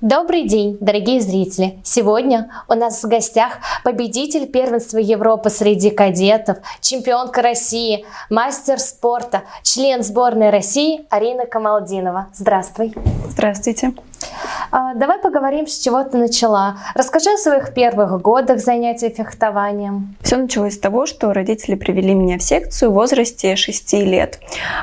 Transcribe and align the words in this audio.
Добрый 0.00 0.44
день, 0.48 0.78
дорогие 0.80 1.20
зрители! 1.20 1.78
Сегодня 1.84 2.50
у 2.68 2.72
нас 2.72 3.04
в 3.04 3.06
гостях 3.06 3.58
победитель 3.84 4.46
первенства 4.46 4.96
Европы 4.96 5.50
среди 5.50 5.90
кадетов, 5.90 6.56
чемпионка 6.80 7.42
России, 7.42 8.06
мастер 8.30 8.78
спорта, 8.78 9.42
член 9.62 10.02
сборной 10.02 10.48
России 10.48 11.04
Арина 11.10 11.44
Камалдинова. 11.44 12.28
Здравствуй! 12.32 12.94
Здравствуйте! 13.28 13.92
А, 14.70 14.94
давай 14.94 15.18
поговорим, 15.18 15.66
с 15.66 15.78
чего 15.78 16.02
ты 16.04 16.16
начала. 16.16 16.76
Расскажи 16.94 17.30
о 17.32 17.36
своих 17.36 17.74
первых 17.74 18.20
годах 18.22 18.60
занятий 18.60 19.08
фехтованием. 19.08 20.16
Все 20.22 20.36
началось 20.36 20.74
с 20.74 20.78
того, 20.78 21.06
что 21.06 21.32
родители 21.32 21.74
привели 21.74 22.14
меня 22.14 22.38
в 22.38 22.42
секцию 22.42 22.90
в 22.90 22.94
возрасте 22.94 23.56
6 23.56 23.92
лет. 23.94 24.38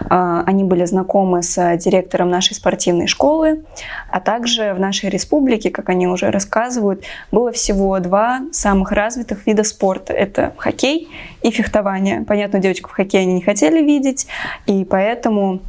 А, 0.09 0.43
они 0.45 0.63
были 0.63 0.85
знакомы 0.85 1.41
с 1.43 1.77
директором 1.77 2.29
нашей 2.29 2.55
спортивной 2.55 3.07
школы, 3.07 3.63
а 4.11 4.19
также 4.19 4.73
в 4.73 4.79
нашей 4.79 5.06
республике, 5.09 5.69
как 5.69 5.89
они 5.89 6.07
уже 6.07 6.31
рассказывают, 6.31 7.03
было 7.31 7.51
всего 7.51 7.99
два 7.99 8.41
самых 8.51 8.91
развитых 8.91 9.45
вида 9.45 9.63
спорта. 9.63 10.13
Это 10.13 10.53
хоккей 10.57 11.09
и 11.41 11.51
фехтование. 11.51 12.21
Понятно, 12.21 12.59
девочку 12.59 12.89
в 12.89 12.93
хоккее 12.93 13.23
они 13.23 13.33
не 13.35 13.41
хотели 13.41 13.81
видеть, 13.81 14.27
и 14.65 14.85
поэтому 14.85 15.59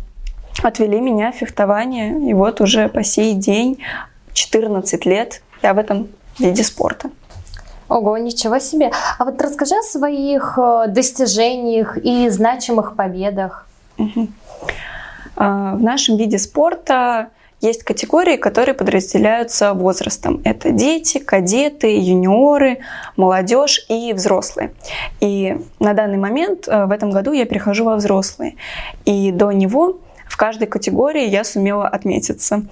отвели 0.62 1.00
меня 1.00 1.32
в 1.32 1.36
фехтование. 1.36 2.30
И 2.30 2.34
вот 2.34 2.60
уже 2.60 2.88
по 2.88 3.02
сей 3.02 3.34
день, 3.34 3.78
14 4.32 5.06
лет, 5.06 5.42
я 5.62 5.74
в 5.74 5.78
этом 5.78 6.08
виде 6.38 6.62
спорта. 6.62 7.10
Ого, 7.88 8.18
ничего 8.18 8.58
себе. 8.58 8.90
А 9.18 9.24
вот 9.24 9.40
расскажи 9.40 9.74
о 9.74 9.82
своих 9.82 10.58
э, 10.58 10.88
достижениях 10.88 11.96
и 11.96 12.28
значимых 12.28 12.96
победах. 12.96 13.66
Угу. 13.96 14.28
В 15.36 15.78
нашем 15.80 16.16
виде 16.16 16.38
спорта 16.38 17.28
есть 17.60 17.82
категории, 17.82 18.36
которые 18.36 18.74
подразделяются 18.74 19.74
возрастом. 19.74 20.40
Это 20.44 20.70
дети, 20.70 21.18
кадеты, 21.18 21.96
юниоры, 21.98 22.78
молодежь 23.16 23.84
и 23.88 24.12
взрослые. 24.12 24.72
И 25.20 25.56
на 25.80 25.94
данный 25.94 26.18
момент 26.18 26.68
э, 26.68 26.86
в 26.86 26.90
этом 26.92 27.10
году 27.10 27.32
я 27.32 27.46
перехожу 27.46 27.84
во 27.84 27.96
взрослые. 27.96 28.56
И 29.04 29.32
до 29.32 29.50
него 29.50 29.98
каждой 30.38 30.68
категории 30.68 31.28
я 31.28 31.44
сумела 31.44 31.86
отметиться. 31.86 32.62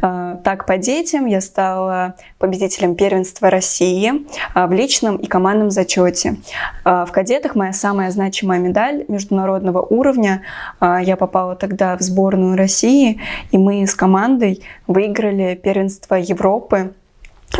А, 0.00 0.36
так, 0.44 0.64
по 0.64 0.78
детям 0.78 1.26
я 1.26 1.40
стала 1.40 2.14
победителем 2.38 2.94
первенства 2.94 3.50
России 3.50 4.24
а, 4.54 4.66
в 4.68 4.72
личном 4.72 5.16
и 5.16 5.26
командном 5.26 5.70
зачете. 5.70 6.36
А, 6.84 7.04
в 7.04 7.10
кадетах 7.10 7.56
моя 7.56 7.72
самая 7.72 8.10
значимая 8.12 8.60
медаль 8.60 9.04
международного 9.08 9.82
уровня. 9.82 10.42
Я 10.80 11.16
попала 11.16 11.56
тогда 11.56 11.96
в 11.96 12.00
сборную 12.00 12.56
России, 12.56 13.20
и 13.50 13.58
мы 13.58 13.84
с 13.86 13.94
командой 13.94 14.62
выиграли 14.86 15.56
первенство 15.56 16.14
Европы 16.14 16.94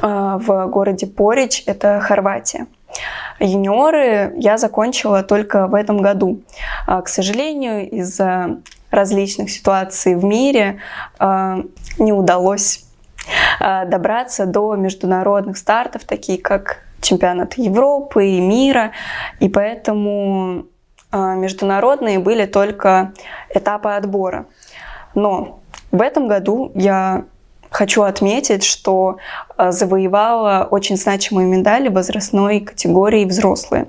в 0.01 0.67
городе 0.69 1.07
Порич, 1.07 1.65
это 1.67 1.99
Хорватия. 2.01 2.67
Юниоры 3.41 4.33
я 4.37 4.59
закончила 4.59 5.25
только 5.25 5.67
в 5.67 5.75
этом 5.75 6.01
году. 6.03 6.41
К 6.87 7.09
сожалению, 7.09 7.91
из-за 7.91 8.61
различных 8.97 9.51
ситуаций 9.51 10.17
в 10.17 10.25
мире 10.25 10.81
э, 11.21 11.63
не 11.99 12.13
удалось 12.13 12.85
э, 13.61 13.87
добраться 13.87 14.47
до 14.47 14.75
международных 14.75 15.57
стартов, 15.57 16.05
такие 16.05 16.39
как 16.39 16.83
чемпионат 17.01 17.55
Европы 17.55 18.27
и 18.27 18.41
мира, 18.41 18.93
и 19.39 19.49
поэтому 19.49 20.67
э, 21.13 21.35
международные 21.37 22.19
были 22.19 22.47
только 22.47 23.13
этапы 23.55 23.91
отбора. 23.91 24.47
Но 25.15 25.61
в 25.93 26.03
этом 26.03 26.27
году 26.27 26.73
я 26.75 27.25
Хочу 27.77 28.05
отметить, 28.05 28.65
что 28.65 29.19
э, 29.59 29.71
завоевала 29.71 30.67
очень 30.71 30.97
значимые 30.97 31.47
медали 31.47 31.91
возрастной 31.91 32.61
категории 32.61 33.27
взрослые. 33.27 33.89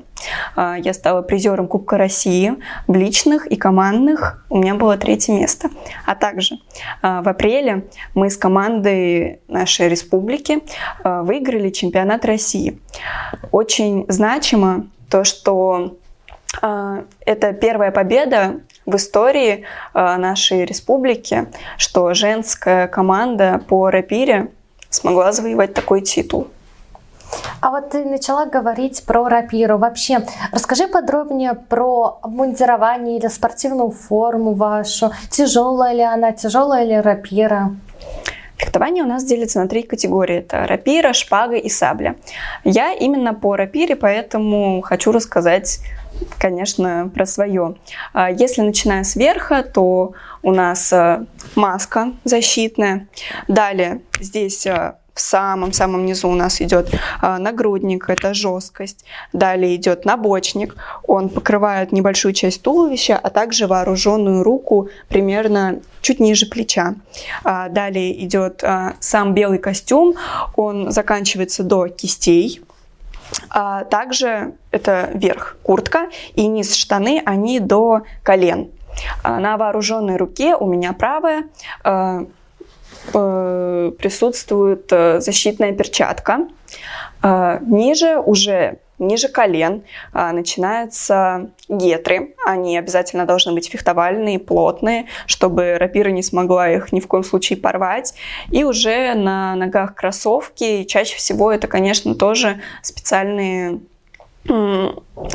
Э, 0.57 0.75
я 0.77 0.93
стала 0.93 1.21
призером 1.21 1.69
Кубка 1.69 1.97
России 1.97 2.55
в 2.87 2.95
личных 2.95 3.47
и 3.47 3.55
командных. 3.55 4.45
У 4.49 4.57
меня 4.57 4.75
было 4.75 4.97
третье 4.97 5.31
место. 5.31 5.69
А 6.05 6.15
также 6.15 6.55
э, 6.55 7.21
в 7.21 7.29
апреле 7.29 7.85
мы 8.13 8.29
с 8.29 8.35
командой 8.35 9.39
нашей 9.47 9.87
республики 9.87 10.63
выиграли 11.05 11.69
чемпионат 11.69 12.25
России. 12.25 12.81
Очень 13.53 14.03
значимо 14.09 14.87
то, 15.09 15.23
что 15.23 15.95
это 16.61 17.53
первая 17.53 17.91
победа 17.91 18.59
в 18.87 18.95
истории 18.95 19.65
э, 19.93 20.15
нашей 20.17 20.65
республики, 20.65 21.47
что 21.77 22.13
женская 22.15 22.87
команда 22.87 23.61
по 23.67 23.91
рапире 23.91 24.47
смогла 24.89 25.31
завоевать 25.31 25.73
такой 25.75 26.01
титул. 26.01 26.47
А 27.59 27.69
вот 27.71 27.89
ты 27.89 28.05
начала 28.05 28.45
говорить 28.45 29.03
про 29.05 29.27
рапиру. 29.27 29.77
Вообще, 29.77 30.25
расскажи 30.53 30.87
подробнее 30.87 31.53
про 31.53 32.19
обмундирование 32.21 33.19
или 33.19 33.27
спортивную 33.27 33.91
форму 33.91 34.53
вашу. 34.53 35.11
Тяжелая 35.29 35.93
ли 35.93 36.03
она, 36.03 36.31
тяжелая 36.31 36.85
ли 36.85 36.99
рапира? 36.99 37.75
Фехтование 38.57 39.03
у 39.03 39.07
нас 39.07 39.23
делится 39.23 39.59
на 39.59 39.67
три 39.67 39.83
категории. 39.83 40.37
Это 40.37 40.65
рапира, 40.65 41.13
шпага 41.13 41.57
и 41.57 41.69
сабля. 41.69 42.15
Я 42.63 42.93
именно 42.93 43.33
по 43.33 43.55
рапире, 43.55 43.95
поэтому 43.95 44.81
хочу 44.81 45.11
рассказать 45.11 45.79
конечно, 46.37 47.11
про 47.13 47.25
свое. 47.25 47.75
А 48.13 48.29
если 48.29 48.61
начиная 48.61 49.03
с 49.03 49.15
верха, 49.15 49.63
то 49.63 50.13
у 50.43 50.51
нас 50.51 50.93
э, 50.93 51.25
маска 51.55 52.13
защитная. 52.23 53.07
Далее 53.47 54.01
здесь 54.19 54.65
э, 54.65 54.95
в 55.13 55.19
самом-самом 55.19 56.05
низу 56.05 56.29
у 56.29 56.35
нас 56.35 56.61
идет 56.61 56.93
э, 56.93 57.37
нагрудник, 57.37 58.09
это 58.09 58.33
жесткость. 58.33 59.03
Далее 59.33 59.75
идет 59.75 60.05
набочник, 60.05 60.75
он 61.07 61.29
покрывает 61.29 61.91
небольшую 61.91 62.33
часть 62.33 62.61
туловища, 62.61 63.17
а 63.17 63.29
также 63.29 63.67
вооруженную 63.67 64.43
руку 64.43 64.89
примерно 65.09 65.79
чуть 66.01 66.19
ниже 66.19 66.45
плеча. 66.45 66.95
А 67.43 67.69
далее 67.69 68.23
идет 68.23 68.63
сам 68.99 69.33
белый 69.33 69.57
костюм, 69.57 70.15
он 70.55 70.91
заканчивается 70.91 71.63
до 71.63 71.87
кистей, 71.87 72.61
а 73.49 73.83
также 73.85 74.53
это 74.71 75.09
верх 75.13 75.57
куртка 75.63 76.09
и 76.35 76.47
низ 76.47 76.75
штаны, 76.75 77.21
они 77.25 77.59
до 77.59 78.03
колен. 78.23 78.71
А 79.23 79.39
на 79.39 79.57
вооруженной 79.57 80.17
руке 80.17 80.55
у 80.55 80.65
меня 80.65 80.93
правая 80.93 81.43
э, 81.83 82.25
присутствует 83.11 84.91
э, 84.91 85.19
защитная 85.21 85.71
перчатка. 85.73 86.47
Ниже 87.23 88.19
уже 88.19 88.77
ниже 88.99 89.27
колен 89.27 89.83
а, 90.13 90.31
начинаются 90.31 91.51
гетры. 91.69 92.35
Они 92.45 92.77
обязательно 92.77 93.25
должны 93.25 93.53
быть 93.53 93.69
фехтовальные, 93.69 94.39
плотные, 94.39 95.05
чтобы 95.25 95.77
рапира 95.77 96.09
не 96.09 96.23
смогла 96.23 96.69
их 96.69 96.91
ни 96.91 96.99
в 96.99 97.07
коем 97.07 97.23
случае 97.23 97.57
порвать. 97.57 98.13
И 98.51 98.63
уже 98.63 99.13
на 99.13 99.55
ногах 99.55 99.95
кроссовки. 99.95 100.83
чаще 100.83 101.15
всего 101.15 101.51
это, 101.51 101.67
конечно, 101.67 102.15
тоже 102.15 102.61
специальные, 102.81 103.79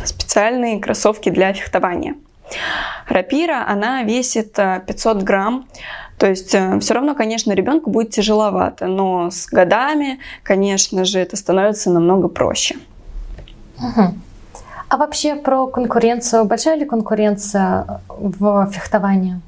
специальные 0.04 0.80
кроссовки 0.80 1.28
для 1.28 1.52
фехтования. 1.52 2.16
Рапира, 3.08 3.64
она 3.66 4.02
весит 4.02 4.54
500 4.54 5.16
э, 5.16 5.20
грамм. 5.20 5.68
То 6.18 6.28
есть 6.28 6.54
э, 6.54 6.78
все 6.80 6.94
равно, 6.94 7.14
конечно, 7.14 7.52
ребенку 7.52 7.90
будет 7.90 8.10
тяжеловато, 8.10 8.86
но 8.86 9.30
с 9.30 9.46
годами, 9.46 10.20
конечно 10.42 11.04
же, 11.04 11.18
это 11.18 11.36
становится 11.36 11.90
намного 11.90 12.28
проще. 12.28 12.76
Угу. 13.82 14.14
А 14.88 14.96
вообще 14.96 15.34
про 15.36 15.66
конкуренцию. 15.66 16.44
Большая 16.44 16.76
ли 16.76 16.84
конкуренция 16.84 18.00
в 18.08 18.68
фехтовании? 18.70 19.40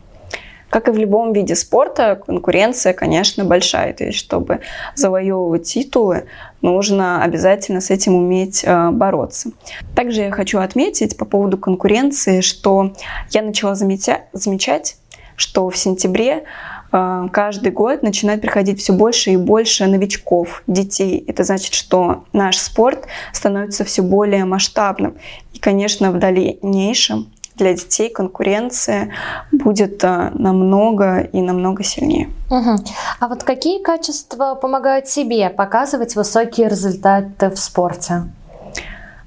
Как 0.70 0.88
и 0.88 0.90
в 0.90 0.96
любом 0.96 1.32
виде 1.32 1.54
спорта, 1.54 2.20
конкуренция, 2.26 2.94
конечно, 2.94 3.44
большая. 3.44 3.92
То 3.92 4.04
есть, 4.04 4.18
чтобы 4.18 4.60
завоевывать 4.96 5.64
титулы, 5.64 6.24
нужно 6.62 7.22
обязательно 7.22 7.80
с 7.80 7.90
этим 7.90 8.16
уметь 8.16 8.64
э, 8.64 8.90
бороться. 8.90 9.50
Также 9.94 10.22
я 10.22 10.32
хочу 10.32 10.58
отметить 10.58 11.16
по 11.16 11.26
поводу 11.26 11.58
конкуренции, 11.58 12.40
что 12.40 12.92
я 13.30 13.42
начала 13.42 13.76
замечать, 13.76 14.96
что 15.36 15.70
в 15.70 15.76
сентябре 15.76 16.44
а, 16.92 17.28
каждый 17.28 17.72
год 17.72 18.02
начинает 18.02 18.40
приходить 18.40 18.80
все 18.80 18.92
больше 18.92 19.30
и 19.30 19.36
больше 19.36 19.86
новичков, 19.86 20.62
детей. 20.66 21.24
Это 21.26 21.42
значит, 21.42 21.74
что 21.74 22.24
наш 22.32 22.56
спорт 22.58 23.06
становится 23.32 23.84
все 23.84 24.02
более 24.02 24.44
масштабным. 24.44 25.16
И, 25.52 25.58
конечно, 25.58 26.12
в 26.12 26.18
дальнейшем 26.18 27.32
для 27.56 27.74
детей 27.74 28.10
конкуренция 28.10 29.10
будет 29.50 30.04
а, 30.04 30.30
намного 30.34 31.20
и 31.20 31.40
намного 31.40 31.82
сильнее. 31.82 32.28
Угу. 32.50 32.76
А 33.20 33.28
вот 33.28 33.42
какие 33.42 33.82
качества 33.82 34.54
помогают 34.54 35.06
тебе 35.06 35.50
показывать 35.50 36.16
высокие 36.16 36.68
результаты 36.68 37.50
в 37.50 37.56
спорте? 37.56 38.24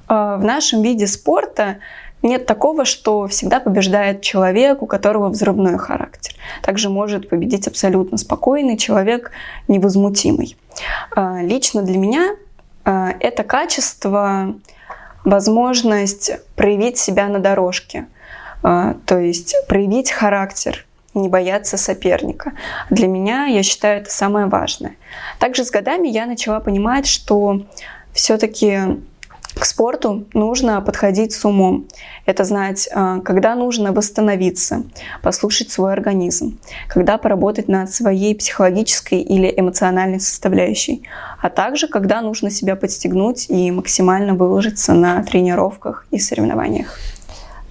А, 0.07 0.37
в 0.37 0.43
нашем 0.43 0.81
виде 0.81 1.07
спорта 1.07 1.77
нет 2.23 2.45
такого, 2.45 2.85
что 2.85 3.27
всегда 3.27 3.59
побеждает 3.59 4.21
человек, 4.21 4.81
у 4.81 4.85
которого 4.87 5.29
взрывной 5.29 5.77
характер. 5.77 6.33
Также 6.63 6.89
может 6.89 7.29
победить 7.29 7.67
абсолютно 7.67 8.17
спокойный 8.17 8.77
человек, 8.77 9.31
невозмутимый. 9.67 10.57
А, 11.15 11.41
лично 11.41 11.83
для 11.83 11.97
меня 11.97 12.35
а, 12.83 13.13
это 13.19 13.43
качество 13.43 14.55
возможность 15.23 16.31
проявить 16.55 16.97
себя 16.97 17.27
на 17.27 17.39
дорожке, 17.39 18.07
а, 18.63 18.95
то 19.05 19.19
есть 19.19 19.55
проявить 19.67 20.11
характер, 20.11 20.85
не 21.13 21.29
бояться 21.29 21.77
соперника. 21.77 22.53
Для 22.89 23.07
меня, 23.07 23.45
я 23.45 23.63
считаю, 23.63 24.01
это 24.01 24.11
самое 24.11 24.45
важное. 24.45 24.95
Также 25.39 25.65
с 25.65 25.71
годами 25.71 26.07
я 26.07 26.25
начала 26.25 26.59
понимать, 26.59 27.07
что 27.07 27.61
все-таки 28.13 28.99
к 29.57 29.65
спорту 29.65 30.25
нужно 30.33 30.81
подходить 30.81 31.33
с 31.33 31.45
умом. 31.45 31.87
Это 32.25 32.43
знать, 32.43 32.89
а, 32.93 33.19
когда 33.21 33.55
нужно 33.55 33.91
восстановиться, 33.91 34.83
послушать 35.21 35.71
свой 35.71 35.93
организм, 35.93 36.59
когда 36.87 37.17
поработать 37.17 37.67
над 37.67 37.91
своей 37.91 38.35
психологической 38.35 39.19
или 39.19 39.53
эмоциональной 39.55 40.19
составляющей, 40.19 41.03
а 41.41 41.49
также 41.49 41.87
когда 41.87 42.21
нужно 42.21 42.49
себя 42.49 42.75
подстегнуть 42.75 43.49
и 43.49 43.71
максимально 43.71 44.35
выложиться 44.35 44.93
на 44.93 45.23
тренировках 45.23 46.05
и 46.11 46.19
соревнованиях. 46.19 46.97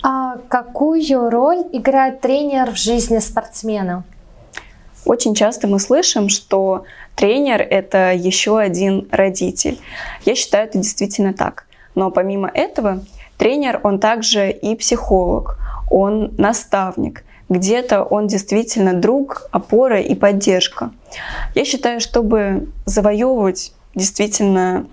А 0.02 0.38
какую 0.48 1.30
роль 1.30 1.64
играет 1.72 2.20
тренер 2.20 2.70
в 2.70 2.76
жизни 2.76 3.18
спортсмена? 3.18 4.04
Очень 5.04 5.34
часто 5.34 5.68
мы 5.68 5.78
слышим, 5.78 6.28
что 6.28 6.84
тренер– 7.14 7.60
это 7.70 8.12
еще 8.12 8.58
один 8.58 9.08
родитель. 9.12 9.78
Я 10.24 10.34
считаю, 10.34 10.66
это 10.66 10.78
действительно 10.78 11.32
так. 11.32 11.65
Но 11.96 12.12
помимо 12.12 12.48
этого, 12.48 13.00
тренер, 13.36 13.80
он 13.82 13.98
также 13.98 14.50
и 14.50 14.76
психолог, 14.76 15.58
он 15.90 16.34
наставник. 16.38 17.24
Где-то 17.48 18.04
он 18.04 18.28
действительно 18.28 18.92
друг, 18.92 19.48
опора 19.50 20.00
и 20.00 20.14
поддержка. 20.14 20.90
Я 21.54 21.64
считаю, 21.64 22.00
чтобы 22.00 22.68
завоевывать 22.84 23.72
действительно 23.94 24.86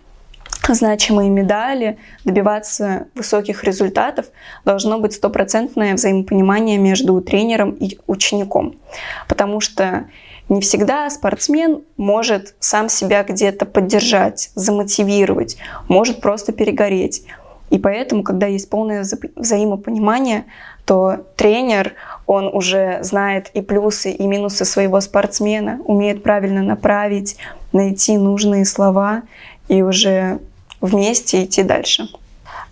значимые 0.67 1.29
медали, 1.29 1.97
добиваться 2.23 3.07
высоких 3.15 3.63
результатов, 3.63 4.27
должно 4.63 4.99
быть 4.99 5.13
стопроцентное 5.13 5.95
взаимопонимание 5.95 6.77
между 6.77 7.19
тренером 7.21 7.71
и 7.71 7.99
учеником. 8.07 8.75
Потому 9.27 9.59
что 9.59 10.05
не 10.53 10.61
всегда 10.61 11.09
спортсмен 11.09 11.81
может 11.97 12.55
сам 12.59 12.89
себя 12.89 13.23
где-то 13.23 13.65
поддержать, 13.65 14.51
замотивировать, 14.55 15.57
может 15.87 16.21
просто 16.21 16.51
перегореть. 16.51 17.25
И 17.69 17.79
поэтому, 17.79 18.23
когда 18.23 18.45
есть 18.45 18.69
полное 18.69 19.01
вза 19.01 19.17
взаимопонимание, 19.35 20.45
то 20.85 21.25
тренер, 21.35 21.93
он 22.27 22.47
уже 22.47 22.99
знает 23.01 23.49
и 23.53 23.61
плюсы, 23.61 24.11
и 24.11 24.27
минусы 24.27 24.65
своего 24.65 25.01
спортсмена, 25.01 25.79
умеет 25.85 26.23
правильно 26.23 26.61
направить, 26.61 27.37
найти 27.71 28.17
нужные 28.17 28.65
слова 28.65 29.23
и 29.69 29.81
уже 29.81 30.39
вместе 30.81 31.45
идти 31.45 31.63
дальше. 31.63 32.09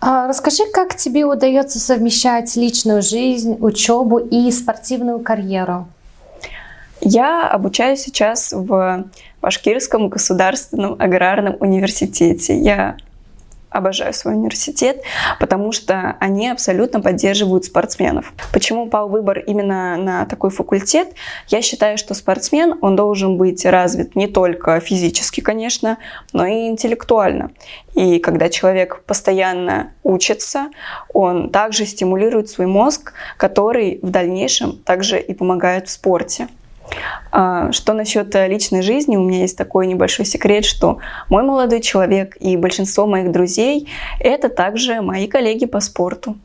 А 0.00 0.28
расскажи, 0.28 0.64
как 0.72 0.96
тебе 0.96 1.24
удается 1.24 1.78
совмещать 1.78 2.54
личную 2.56 3.02
жизнь, 3.02 3.56
учебу 3.60 4.18
и 4.18 4.50
спортивную 4.50 5.20
карьеру? 5.20 5.88
Я 7.04 7.48
обучаюсь 7.48 8.00
сейчас 8.00 8.52
в 8.52 9.06
Башкирском 9.40 10.08
государственном 10.08 10.94
аграрном 11.00 11.56
университете. 11.58 12.56
Я 12.56 12.96
обожаю 13.70 14.14
свой 14.14 14.34
университет, 14.34 15.02
потому 15.40 15.72
что 15.72 16.16
они 16.20 16.48
абсолютно 16.48 17.00
поддерживают 17.00 17.64
спортсменов. 17.64 18.32
Почему 18.52 18.86
пал 18.86 19.08
выбор 19.08 19.40
именно 19.40 19.96
на 19.96 20.26
такой 20.26 20.50
факультет? 20.50 21.08
Я 21.48 21.60
считаю, 21.60 21.98
что 21.98 22.14
спортсмен, 22.14 22.78
он 22.82 22.94
должен 22.94 23.36
быть 23.36 23.64
развит 23.64 24.14
не 24.14 24.28
только 24.28 24.78
физически, 24.78 25.40
конечно, 25.40 25.98
но 26.32 26.46
и 26.46 26.68
интеллектуально. 26.68 27.50
И 27.94 28.20
когда 28.20 28.48
человек 28.48 29.02
постоянно 29.06 29.92
учится, 30.04 30.68
он 31.12 31.50
также 31.50 31.84
стимулирует 31.84 32.48
свой 32.48 32.68
мозг, 32.68 33.12
который 33.38 33.98
в 34.02 34.10
дальнейшем 34.10 34.76
также 34.76 35.18
и 35.18 35.34
помогает 35.34 35.88
в 35.88 35.90
спорте. 35.90 36.46
А, 37.30 37.72
что 37.72 37.92
насчет 37.94 38.34
э, 38.34 38.48
личной 38.48 38.82
жизни? 38.82 39.16
У 39.16 39.22
меня 39.22 39.40
есть 39.40 39.56
такой 39.56 39.86
небольшой 39.86 40.24
секрет, 40.24 40.64
что 40.64 40.98
мой 41.28 41.42
молодой 41.42 41.80
человек 41.80 42.36
и 42.40 42.56
большинство 42.56 43.06
моих 43.06 43.32
друзей— 43.32 43.88
это 44.20 44.48
также 44.48 45.00
мои 45.00 45.26
коллеги 45.26 45.66
по 45.66 45.80
спорту. 45.80 46.36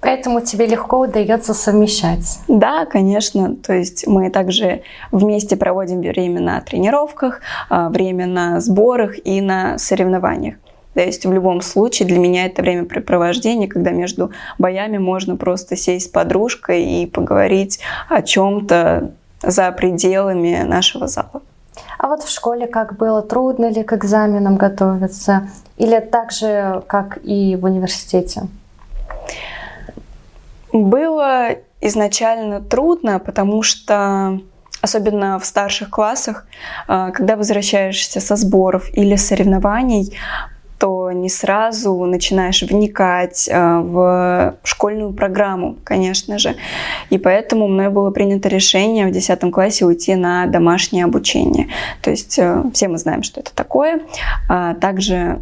Поэтому 0.00 0.40
тебе 0.40 0.66
легко 0.66 1.00
удается 1.00 1.54
совмещать. 1.54 2.38
Да, 2.46 2.86
конечно. 2.86 3.56
То 3.56 3.72
есть 3.72 4.06
мы 4.06 4.30
также 4.30 4.82
вместе 5.10 5.56
проводим 5.56 6.00
время 6.00 6.40
на 6.40 6.60
тренировках, 6.60 7.40
а, 7.68 7.88
время 7.88 8.26
на 8.26 8.60
сборах 8.60 9.14
и 9.24 9.40
на 9.40 9.76
соревнованиях. 9.78 10.56
То 10.94 11.04
есть 11.04 11.24
в 11.24 11.32
любом 11.32 11.60
случае 11.60 12.08
для 12.08 12.18
меня 12.18 12.46
это 12.46 12.62
времяпрепровождение, 12.62 13.68
когда 13.68 13.90
между 13.90 14.32
боями 14.58 14.98
можно 14.98 15.36
просто 15.36 15.76
сесть 15.76 16.06
с 16.06 16.08
подружкой 16.08 16.84
и 16.84 17.06
поговорить 17.06 17.80
о 18.08 18.22
чем-то 18.22 19.12
за 19.42 19.70
пределами 19.72 20.62
нашего 20.62 21.06
зала. 21.06 21.42
А 21.98 22.08
вот 22.08 22.22
в 22.22 22.30
школе 22.30 22.66
как 22.66 22.96
было? 22.96 23.22
Трудно 23.22 23.70
ли 23.70 23.82
к 23.82 23.92
экзаменам 23.92 24.56
готовиться? 24.56 25.48
Или 25.76 26.00
так 26.00 26.32
же, 26.32 26.82
как 26.86 27.18
и 27.22 27.56
в 27.56 27.64
университете? 27.64 28.42
Было 30.72 31.50
изначально 31.80 32.60
трудно, 32.60 33.18
потому 33.18 33.62
что 33.62 34.40
особенно 34.80 35.38
в 35.38 35.44
старших 35.44 35.90
классах, 35.90 36.46
а, 36.86 37.10
когда 37.10 37.36
возвращаешься 37.36 38.20
со 38.20 38.36
сборов 38.36 38.88
или 38.92 39.16
соревнований, 39.16 40.16
то 40.78 41.10
не 41.12 41.28
сразу 41.28 42.04
начинаешь 42.04 42.62
вникать 42.62 43.48
э, 43.48 43.78
в 43.80 44.56
школьную 44.62 45.12
программу, 45.12 45.76
конечно 45.84 46.38
же. 46.38 46.54
И 47.10 47.18
поэтому 47.18 47.68
мной 47.68 47.88
было 47.88 48.10
принято 48.10 48.48
решение 48.48 49.06
в 49.06 49.10
10 49.10 49.52
классе 49.52 49.84
уйти 49.84 50.14
на 50.14 50.46
домашнее 50.46 51.04
обучение. 51.04 51.68
То 52.00 52.10
есть 52.10 52.38
э, 52.38 52.62
все 52.72 52.88
мы 52.88 52.98
знаем, 52.98 53.22
что 53.22 53.40
это 53.40 53.52
такое. 53.54 54.00
А 54.48 54.74
также 54.74 55.40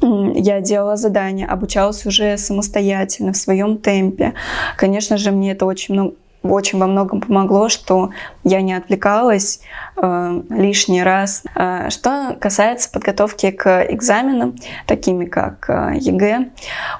я 0.00 0.60
делала 0.60 0.96
задания, 0.96 1.46
обучалась 1.46 2.06
уже 2.06 2.36
самостоятельно, 2.36 3.32
в 3.32 3.36
своем 3.36 3.78
темпе. 3.78 4.34
Конечно 4.76 5.16
же, 5.16 5.30
мне 5.30 5.52
это 5.52 5.66
очень 5.66 5.94
много 5.94 6.14
очень 6.50 6.78
во 6.78 6.86
многом 6.86 7.20
помогло, 7.20 7.68
что 7.68 8.10
я 8.44 8.60
не 8.62 8.74
отвлекалась 8.74 9.60
э, 9.96 10.42
лишний 10.50 11.02
раз. 11.02 11.42
Э, 11.54 11.90
что 11.90 12.36
касается 12.40 12.90
подготовки 12.90 13.50
к 13.50 13.86
экзаменам, 13.90 14.56
такими 14.86 15.24
как 15.24 15.68
э, 15.68 15.98
ЕГЭ, 15.98 16.50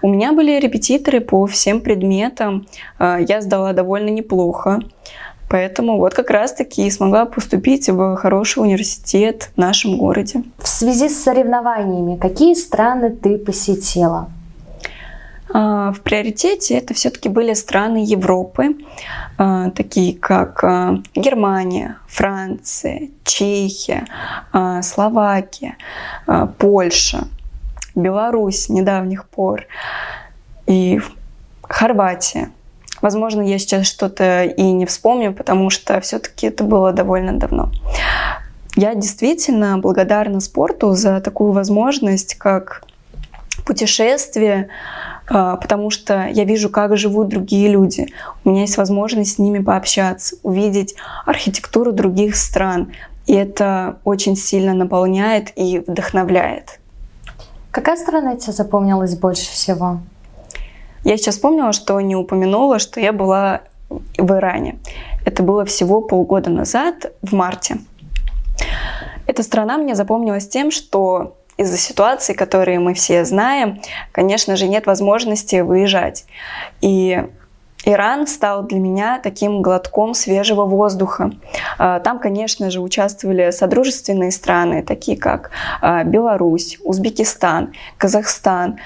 у 0.02 0.08
меня 0.08 0.32
были 0.32 0.58
репетиторы 0.60 1.20
по 1.20 1.46
всем 1.46 1.80
предметам. 1.80 2.66
Э, 2.98 3.18
я 3.20 3.40
сдала 3.40 3.72
довольно 3.72 4.10
неплохо. 4.10 4.80
Поэтому 5.48 5.98
вот 5.98 6.14
как 6.14 6.30
раз-таки 6.30 6.90
смогла 6.90 7.24
поступить 7.24 7.88
в 7.88 8.16
хороший 8.16 8.62
университет 8.62 9.50
в 9.54 9.58
нашем 9.58 9.96
городе. 9.96 10.42
В 10.58 10.68
связи 10.68 11.08
с 11.08 11.22
соревнованиями, 11.22 12.16
какие 12.16 12.54
страны 12.54 13.10
ты 13.10 13.38
посетила? 13.38 14.28
А, 15.52 15.92
в 15.92 16.00
приоритете 16.00 16.76
это 16.76 16.94
все-таки 16.94 17.28
были 17.28 17.54
страны 17.54 18.04
Европы, 18.04 18.76
а, 19.38 19.70
такие 19.70 20.16
как 20.16 20.62
а, 20.62 21.02
Германия, 21.14 21.98
Франция, 22.06 23.08
Чехия, 23.24 24.06
Словакия, 24.82 25.76
Польша, 26.58 27.28
Беларусь 27.94 28.68
недавних 28.68 29.28
пор 29.28 29.66
и 30.66 31.00
Хорватия. 31.62 32.50
Возможно, 33.02 33.42
я 33.42 33.58
сейчас 33.58 33.86
что-то 33.86 34.44
и 34.44 34.62
не 34.62 34.86
вспомню, 34.86 35.32
потому 35.32 35.70
что 35.70 36.00
все-таки 36.00 36.46
это 36.46 36.64
было 36.64 36.92
довольно 36.92 37.38
давно. 37.38 37.70
Я 38.74 38.94
действительно 38.94 39.78
благодарна 39.78 40.40
спорту 40.40 40.94
за 40.94 41.20
такую 41.20 41.52
возможность, 41.52 42.34
как 42.36 42.82
путешествие, 43.64 44.68
потому 45.28 45.90
что 45.90 46.26
я 46.26 46.44
вижу, 46.44 46.70
как 46.70 46.96
живут 46.96 47.28
другие 47.28 47.68
люди. 47.68 48.08
У 48.44 48.50
меня 48.50 48.62
есть 48.62 48.76
возможность 48.76 49.34
с 49.34 49.38
ними 49.38 49.58
пообщаться, 49.58 50.36
увидеть 50.42 50.94
архитектуру 51.26 51.92
других 51.92 52.36
стран. 52.36 52.92
И 53.26 53.34
это 53.34 53.98
очень 54.04 54.36
сильно 54.36 54.72
наполняет 54.72 55.52
и 55.54 55.80
вдохновляет. 55.86 56.80
Какая 57.70 57.96
страна 57.96 58.36
тебе 58.36 58.52
запомнилась 58.52 59.16
больше 59.16 59.50
всего? 59.50 60.00
Я 61.04 61.16
сейчас 61.16 61.36
вспомнила, 61.36 61.72
что 61.72 62.00
не 62.00 62.16
упомянула, 62.16 62.78
что 62.78 63.00
я 63.00 63.12
была 63.12 63.60
в 63.88 64.32
Иране. 64.32 64.78
Это 65.24 65.42
было 65.42 65.64
всего 65.64 66.00
полгода 66.00 66.50
назад, 66.50 67.12
в 67.22 67.34
марте. 67.34 67.78
Эта 69.26 69.42
страна 69.42 69.76
мне 69.76 69.94
запомнилась 69.94 70.48
тем, 70.48 70.70
что 70.70 71.36
из-за 71.58 71.76
ситуации, 71.76 72.32
которые 72.32 72.78
мы 72.78 72.94
все 72.94 73.24
знаем, 73.24 73.80
конечно 74.12 74.56
же, 74.56 74.68
нет 74.68 74.86
возможности 74.86 75.56
выезжать. 75.56 76.24
И 76.80 77.22
Иран 77.84 78.26
стал 78.26 78.62
для 78.64 78.78
меня 78.78 79.20
таким 79.22 79.60
глотком 79.60 80.14
свежего 80.14 80.64
воздуха. 80.64 81.32
А, 81.78 82.00
там, 82.00 82.18
конечно 82.18 82.70
же, 82.70 82.80
участвовали 82.80 83.50
содружественные 83.50 84.30
страны, 84.30 84.82
такие 84.82 85.18
как 85.18 85.50
а, 85.80 86.04
Беларусь, 86.04 86.78
Узбекистан, 86.84 87.72
Казахстан, 87.96 88.78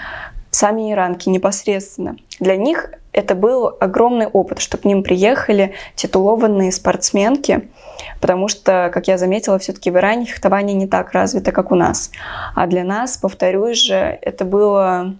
сами 0.50 0.92
иранки 0.92 1.28
непосредственно. 1.28 2.16
Для 2.40 2.56
них 2.56 2.90
это 3.12 3.34
был 3.34 3.76
огромный 3.80 4.26
опыт, 4.26 4.60
что 4.60 4.78
к 4.78 4.84
ним 4.84 5.02
приехали 5.02 5.74
титулованные 5.94 6.72
спортсменки, 6.72 7.68
потому 8.20 8.48
что, 8.48 8.90
как 8.92 9.08
я 9.08 9.18
заметила, 9.18 9.58
все-таки 9.58 9.90
в 9.90 9.96
Иране 9.96 10.24
фехтование 10.24 10.74
не 10.74 10.86
так 10.86 11.12
развито, 11.12 11.52
как 11.52 11.72
у 11.72 11.74
нас. 11.74 12.10
А 12.54 12.66
для 12.66 12.84
нас, 12.84 13.16
повторюсь 13.16 13.78
же, 13.78 14.18
это 14.22 14.44
было 14.44 15.14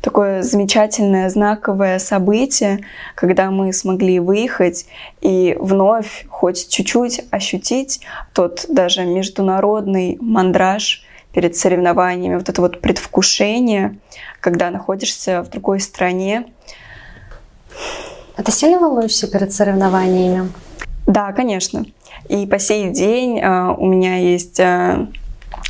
такое 0.00 0.42
замечательное 0.42 1.28
знаковое 1.28 1.98
событие, 1.98 2.78
когда 3.16 3.50
мы 3.50 3.72
смогли 3.72 4.20
выехать 4.20 4.86
и 5.20 5.56
вновь 5.58 6.26
хоть 6.28 6.68
чуть-чуть 6.68 7.22
ощутить 7.32 8.02
тот 8.32 8.66
даже 8.68 9.04
международный 9.04 10.16
мандраж 10.20 11.05
перед 11.36 11.54
соревнованиями, 11.54 12.36
вот 12.36 12.48
это 12.48 12.62
вот 12.62 12.80
предвкушение, 12.80 13.98
когда 14.40 14.70
находишься 14.70 15.42
в 15.42 15.50
другой 15.50 15.80
стране. 15.80 16.46
А 18.36 18.42
ты 18.42 18.50
сильно 18.50 18.78
волнуешься 18.78 19.30
перед 19.30 19.52
соревнованиями? 19.52 20.50
Да, 21.06 21.34
конечно. 21.34 21.84
И 22.30 22.46
по 22.46 22.58
сей 22.58 22.88
день 22.88 23.38
э, 23.38 23.74
у 23.76 23.84
меня 23.84 24.16
есть 24.16 24.58
э, 24.60 25.08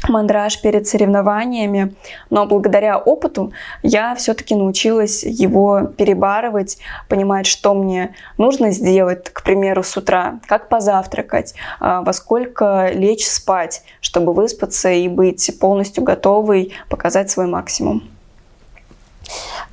мандраж 0.08 0.60
перед 0.60 0.86
соревнованиями, 0.86 1.94
но 2.30 2.46
благодаря 2.46 2.98
опыту 2.98 3.52
я 3.82 4.14
все-таки 4.14 4.54
научилась 4.54 5.22
его 5.24 5.82
перебарывать, 5.96 6.78
понимать, 7.08 7.46
что 7.46 7.74
мне 7.74 8.14
нужно 8.38 8.70
сделать, 8.70 9.30
к 9.30 9.42
примеру, 9.42 9.82
с 9.82 9.96
утра, 9.96 10.40
как 10.46 10.68
позавтракать, 10.68 11.54
а, 11.80 12.02
во 12.02 12.12
сколько 12.12 12.90
лечь 12.92 13.26
спать, 13.26 13.82
чтобы 14.00 14.32
выспаться 14.32 14.90
и 14.90 15.08
быть 15.08 15.58
полностью 15.60 16.04
готовой 16.04 16.72
показать 16.88 17.30
свой 17.30 17.46
максимум. 17.46 18.02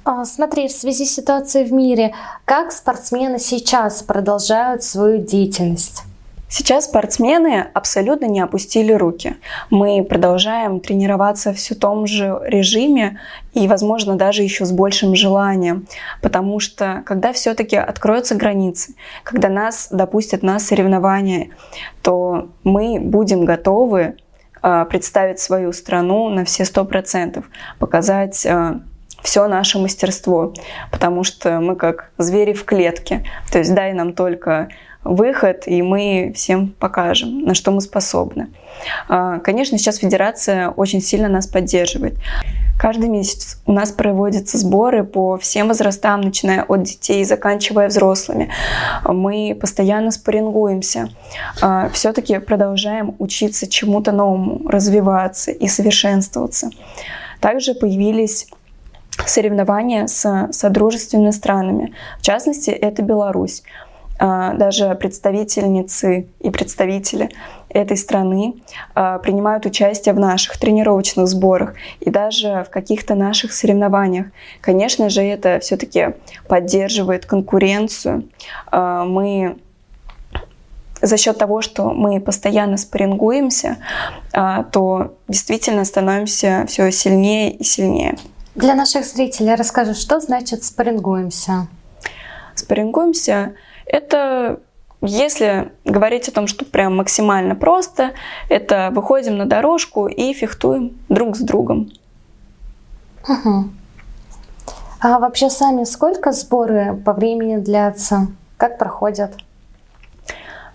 А, 0.05 0.25
смотри, 0.25 0.67
в 0.67 0.71
связи 0.71 1.05
с 1.05 1.15
ситуацией 1.15 1.65
в 1.65 1.71
мире, 1.71 2.13
как 2.45 2.71
спортсмены 2.71 3.39
сейчас 3.39 4.03
продолжают 4.03 4.83
свою 4.83 5.19
деятельность? 5.19 6.03
Сейчас 6.55 6.85
спортсмены 6.85 7.65
абсолютно 7.73 8.25
не 8.25 8.39
опустили 8.39 8.93
руки. 8.93 9.37
Мы 9.71 10.03
продолжаем 10.03 10.81
тренироваться 10.81 11.51
в 11.51 11.55
все 11.57 11.73
том 11.73 12.05
же 12.05 12.39
режиме 12.45 13.19
и, 13.55 13.67
возможно, 13.67 14.17
даже 14.17 14.43
еще 14.43 14.63
с 14.63 14.71
большим 14.71 15.15
желанием, 15.15 15.87
потому 16.21 16.59
что 16.59 17.01
когда 17.07 17.33
все-таки 17.33 17.75
откроются 17.75 18.35
границы, 18.35 18.93
когда 19.23 19.49
нас 19.49 19.87
допустят 19.89 20.43
на 20.43 20.59
соревнования, 20.59 21.49
то 22.03 22.49
мы 22.63 22.99
будем 22.99 23.45
готовы 23.45 24.17
э, 24.61 24.85
представить 24.87 25.39
свою 25.39 25.73
страну 25.73 26.29
на 26.29 26.45
все 26.45 26.65
сто 26.65 26.85
процентов, 26.85 27.45
показать 27.79 28.45
э, 28.45 28.75
все 29.23 29.47
наше 29.47 29.79
мастерство, 29.79 30.53
потому 30.91 31.23
что 31.23 31.59
мы 31.61 31.75
как 31.75 32.11
звери 32.19 32.53
в 32.53 32.63
клетке. 32.63 33.25
То 33.51 33.57
есть 33.57 33.73
дай 33.73 33.93
нам 33.93 34.13
только 34.13 34.69
выход, 35.03 35.63
и 35.67 35.81
мы 35.81 36.31
всем 36.35 36.69
покажем, 36.79 37.39
на 37.43 37.53
что 37.53 37.71
мы 37.71 37.81
способны. 37.81 38.49
А, 39.07 39.39
конечно, 39.39 39.77
сейчас 39.77 39.97
Федерация 39.97 40.69
очень 40.69 41.01
сильно 41.01 41.27
нас 41.27 41.47
поддерживает. 41.47 42.15
Каждый 42.79 43.09
месяц 43.09 43.61
у 43.65 43.71
нас 43.71 43.91
проводятся 43.91 44.57
сборы 44.57 45.03
по 45.03 45.37
всем 45.37 45.67
возрастам, 45.67 46.21
начиная 46.21 46.63
от 46.63 46.83
детей 46.83 47.21
и 47.21 47.25
заканчивая 47.25 47.87
взрослыми. 47.87 48.49
Мы 49.05 49.57
постоянно 49.59 50.11
спаррингуемся. 50.11 51.09
А, 51.61 51.89
Все-таки 51.89 52.39
продолжаем 52.39 53.15
учиться 53.19 53.69
чему-то 53.69 54.11
новому, 54.11 54.67
развиваться 54.67 55.51
и 55.51 55.67
совершенствоваться. 55.67 56.69
Также 57.39 57.73
появились 57.73 58.47
соревнования 59.25 60.07
с 60.07 60.49
содружественными 60.51 61.31
странами. 61.31 61.93
В 62.19 62.23
частности, 62.23 62.71
это 62.71 63.01
Беларусь. 63.01 63.63
А, 64.19 64.53
даже 64.53 64.93
представительницы 64.95 66.27
и 66.39 66.49
представители 66.49 67.29
этой 67.69 67.97
страны 67.97 68.55
а, 68.93 69.17
принимают 69.17 69.65
участие 69.65 70.13
в 70.13 70.19
наших 70.19 70.57
тренировочных 70.57 71.27
сборах 71.27 71.73
и 71.99 72.09
даже 72.09 72.63
в 72.67 72.69
каких-то 72.69 73.15
наших 73.15 73.51
соревнованиях. 73.53 74.27
Конечно 74.61 75.09
же, 75.09 75.21
это 75.21 75.59
все-таки 75.59 76.13
поддерживает 76.47 77.25
конкуренцию. 77.25 78.29
А, 78.67 79.03
мы 79.05 79.57
за 81.01 81.17
счет 81.17 81.37
того, 81.37 81.61
что 81.61 81.89
мы 81.89 82.21
постоянно 82.21 82.77
спаррингуемся, 82.77 83.75
то 84.31 85.15
действительно 85.27 85.83
становимся 85.83 86.63
все 86.69 86.89
сильнее 86.91 87.51
и 87.51 87.61
сильнее. 87.65 88.15
Для 88.55 88.73
наших 88.73 89.03
зрителей 89.03 89.55
расскажи, 89.55 89.95
что 89.95 90.21
значит 90.21 90.63
спаррингуемся? 90.63 91.67
Спаррингуемся 92.55 93.53
это 93.85 94.59
если 95.05 95.73
говорить 95.83 96.29
о 96.29 96.31
том, 96.31 96.47
что 96.47 96.63
прям 96.63 96.95
максимально 96.95 97.55
просто, 97.55 98.11
это 98.47 98.89
выходим 98.93 99.37
на 99.37 99.45
дорожку 99.45 100.07
и 100.07 100.33
фехтуем 100.33 100.97
друг 101.09 101.35
с 101.35 101.41
другом. 101.41 101.91
Угу. 103.27 103.69
А 105.01 105.19
вообще 105.19 105.49
сами 105.49 105.83
сколько 105.83 106.31
сборы 106.31 106.95
по 107.05 107.11
времени 107.11 107.57
длятся? 107.57 108.27
Как 108.55 108.77
проходят? 108.77 109.35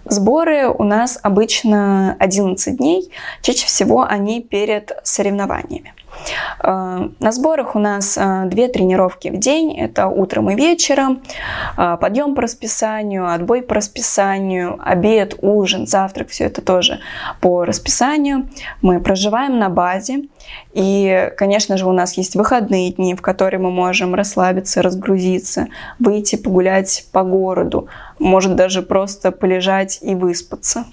Сборы 0.04 0.68
у 0.68 0.84
нас 0.84 1.18
обычно 1.22 2.14
11 2.18 2.76
дней. 2.76 3.10
Чаще 3.40 3.66
всего 3.66 4.02
они 4.02 4.42
перед 4.42 4.92
соревнованиями. 5.02 5.94
Э, 6.60 7.08
на 7.18 7.32
сборах 7.32 7.74
у 7.74 7.78
нас 7.78 8.16
э, 8.16 8.44
две 8.46 8.68
тренировки 8.68 9.28
в 9.28 9.38
день. 9.38 9.78
Это 9.78 10.08
утром 10.08 10.50
и 10.50 10.54
вечером. 10.54 11.22
Э, 11.76 11.96
подъем 12.00 12.34
по 12.34 12.42
расписанию, 12.42 13.32
отбой 13.32 13.62
по 13.62 13.74
расписанию, 13.74 14.78
обед, 14.84 15.34
ужин, 15.40 15.86
завтрак. 15.86 16.28
Все 16.28 16.44
это 16.44 16.62
тоже 16.62 17.00
по 17.40 17.64
расписанию. 17.64 18.48
Мы 18.82 19.00
проживаем 19.00 19.58
на 19.58 19.68
базе. 19.68 20.24
И, 20.72 21.30
конечно 21.36 21.76
же, 21.76 21.86
у 21.86 21.92
нас 21.92 22.16
есть 22.16 22.34
выходные 22.34 22.92
дни, 22.92 23.14
в 23.14 23.22
которые 23.22 23.60
мы 23.60 23.70
можем 23.70 24.14
расслабиться, 24.14 24.82
разгрузиться, 24.82 25.68
выйти 25.98 26.36
погулять 26.36 27.06
по 27.12 27.22
городу, 27.22 27.88
может 28.18 28.56
даже 28.56 28.82
просто 28.82 29.30
полежать 29.30 29.98
и 30.00 30.14
выспаться. 30.14 30.84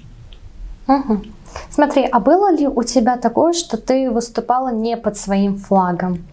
Угу. 0.88 1.22
Смотри, 1.70 2.08
а 2.12 2.20
было 2.20 2.52
ли 2.52 2.68
у 2.68 2.84
тебя 2.84 3.18
такое, 3.18 3.54
что 3.54 3.78
ты 3.78 4.10
выступала 4.10 4.72
не 4.72 4.98
под 4.98 5.18
своим 5.18 5.58
флагом? 5.58 6.26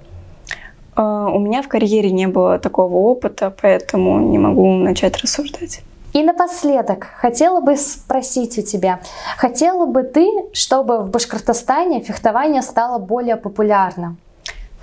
А, 0.95 1.29
у 1.29 1.39
меня 1.39 1.63
в 1.63 1.69
карьере 1.69 2.11
не 2.11 2.29
было 2.29 2.59
такого 2.59 2.95
опыта, 2.95 3.55
поэтому 3.63 4.21
не 4.21 4.39
могу 4.39 4.75
начать 4.75 5.17
рассуждать. 5.19 5.83
И 6.13 6.23
напоследок 6.23 7.07
хотела 7.17 7.61
бы 7.61 7.77
спросить 7.77 8.59
у 8.59 8.63
тебя, 8.63 9.01
хотела 9.39 9.87
бы 9.87 10.03
ты, 10.03 10.29
чтобы 10.53 10.99
в 10.99 11.09
Башкортостане 11.09 12.01
фехтование 12.01 12.61
стало 12.61 12.99
более 12.99 13.37
популярным? 13.37 14.19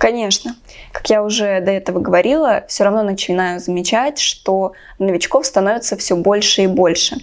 Конечно. 0.00 0.56
Как 0.92 1.10
я 1.10 1.22
уже 1.22 1.60
до 1.60 1.72
этого 1.72 2.00
говорила, 2.00 2.64
все 2.68 2.84
равно 2.84 3.02
начинаю 3.02 3.60
замечать, 3.60 4.18
что 4.18 4.72
новичков 4.98 5.44
становится 5.44 5.94
все 5.98 6.16
больше 6.16 6.62
и 6.62 6.66
больше. 6.66 7.18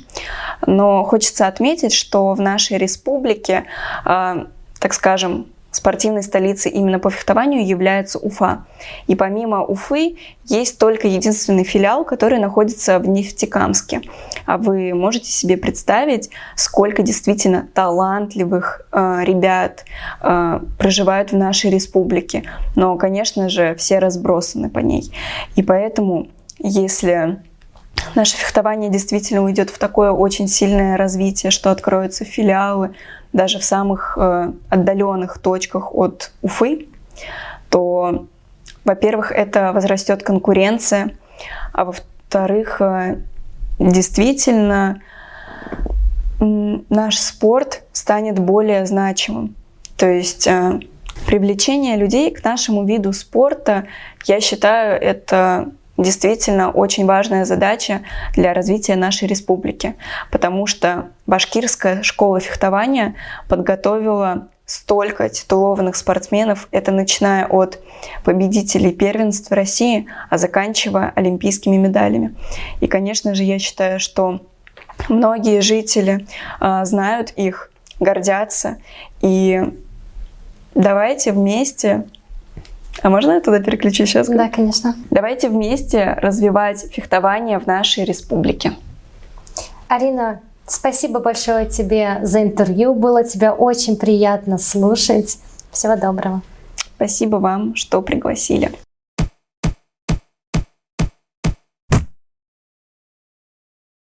Но 0.67 1.03
хочется 1.03 1.47
отметить, 1.47 1.91
что 1.91 2.35
в 2.35 2.39
нашей 2.39 2.77
республике, 2.77 3.63
э, 4.05 4.45
так 4.79 4.93
скажем, 4.93 5.47
спортивной 5.77 6.23
столицей 6.23 6.71
именно 6.71 6.99
по 6.99 7.09
фехтованию 7.09 7.65
является 7.65 8.19
Уфа. 8.19 8.65
И 9.07 9.15
помимо 9.15 9.63
Уфы 9.63 10.17
есть 10.45 10.77
только 10.77 11.07
единственный 11.07 11.63
филиал, 11.63 12.03
который 12.03 12.39
находится 12.39 12.99
в 12.99 13.07
Нефтекамске. 13.07 14.01
А 14.45 14.57
вы 14.57 14.93
можете 14.93 15.31
себе 15.31 15.57
представить, 15.57 16.29
сколько 16.55 17.01
действительно 17.03 17.67
талантливых 17.73 18.81
э, 18.91 19.23
ребят 19.23 19.85
э, 20.21 20.59
проживают 20.77 21.31
в 21.31 21.37
нашей 21.37 21.71
республике. 21.71 22.43
Но, 22.75 22.97
конечно 22.97 23.49
же, 23.49 23.75
все 23.75 23.99
разбросаны 23.99 24.69
по 24.69 24.79
ней. 24.79 25.11
И 25.55 25.63
поэтому, 25.63 26.27
если 26.59 27.37
наше 28.15 28.37
фехтование 28.37 28.89
действительно 28.89 29.43
уйдет 29.43 29.69
в 29.69 29.77
такое 29.77 30.11
очень 30.11 30.47
сильное 30.47 30.97
развитие, 30.97 31.51
что 31.51 31.71
откроются 31.71 32.25
филиалы, 32.25 32.95
даже 33.33 33.59
в 33.59 33.63
самых 33.63 34.17
э, 34.19 34.51
отдаленных 34.69 35.39
точках 35.39 35.93
от 35.93 36.31
Уфы, 36.41 36.87
то, 37.69 38.27
во-первых, 38.85 39.31
это 39.31 39.73
возрастет 39.73 40.23
конкуренция, 40.23 41.11
а 41.73 41.85
во-вторых, 41.85 42.81
э, 42.81 43.21
действительно 43.79 45.01
наш 46.39 47.17
спорт 47.19 47.83
станет 47.91 48.39
более 48.39 48.85
значимым. 48.85 49.55
То 49.97 50.07
есть 50.07 50.47
э, 50.47 50.79
привлечение 51.25 51.97
людей 51.97 52.31
к 52.31 52.43
нашему 52.43 52.85
виду 52.85 53.13
спорта, 53.13 53.87
я 54.25 54.39
считаю, 54.39 55.01
это 55.01 55.71
действительно 55.97 56.71
очень 56.71 57.05
важная 57.05 57.45
задача 57.45 58.01
для 58.33 58.53
развития 58.53 58.95
нашей 58.95 59.27
республики, 59.27 59.95
потому 60.31 60.67
что 60.67 61.09
Башкирская 61.25 62.03
школа 62.03 62.39
фехтования 62.39 63.15
подготовила 63.47 64.47
столько 64.65 65.29
титулованных 65.29 65.95
спортсменов, 65.95 66.67
это 66.71 66.91
начиная 66.91 67.45
от 67.47 67.79
победителей 68.23 68.91
первенства 68.91 69.55
России, 69.55 70.07
а 70.29 70.37
заканчивая 70.37 71.13
олимпийскими 71.15 71.77
медалями. 71.77 72.35
И, 72.81 72.87
конечно 72.87 73.33
же, 73.33 73.43
я 73.43 73.59
считаю, 73.59 73.99
что 73.99 74.41
многие 75.07 75.61
жители 75.61 76.27
э, 76.59 76.85
знают 76.85 77.31
их, 77.31 77.71
гордятся, 78.01 78.77
и 79.21 79.63
давайте 80.75 81.31
вместе 81.31 82.05
а 83.01 83.09
можно 83.09 83.33
я 83.33 83.41
туда 83.41 83.59
переключить 83.59 84.09
сейчас? 84.09 84.27
Да, 84.27 84.49
конечно. 84.49 84.95
Давайте 85.11 85.49
вместе 85.49 86.17
развивать 86.21 86.85
фехтование 86.91 87.59
в 87.59 87.67
нашей 87.67 88.05
республике. 88.05 88.73
Арина, 89.87 90.41
спасибо 90.65 91.19
большое 91.19 91.65
тебе 91.67 92.19
за 92.23 92.43
интервью. 92.43 92.93
Было 92.93 93.23
тебя 93.23 93.53
очень 93.53 93.97
приятно 93.97 94.57
слушать. 94.57 95.37
Всего 95.71 95.95
доброго. 95.95 96.41
Спасибо 96.95 97.37
вам, 97.37 97.75
что 97.75 98.01
пригласили. 98.01 98.71